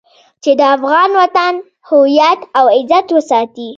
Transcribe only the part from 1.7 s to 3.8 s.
هويت او عزت وساتي.